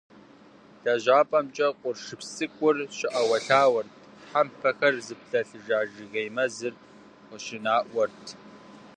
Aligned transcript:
ЛъащӀэмкӀэ 0.81 1.67
къуршыпс 1.79 2.27
цӀыкӀур 2.35 2.75
щыӀэуэлъауэрт, 2.97 3.93
тхьэмпэхэр 4.21 4.95
зыпылъэлъыжа 5.05 5.79
жыгей 5.93 6.29
мэзыр 6.35 6.73
къыщынаӀуэрт. 7.27 8.25